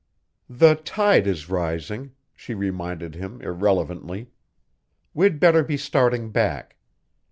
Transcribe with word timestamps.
"The 0.49 0.73
tide 0.73 1.27
is 1.27 1.47
rising," 1.47 2.13
she 2.33 2.55
reminded 2.55 3.13
him 3.13 3.39
irrelevantly. 3.39 4.31
"We'd 5.13 5.39
better 5.39 5.63
be 5.63 5.77
starting 5.77 6.31
back." 6.31 6.75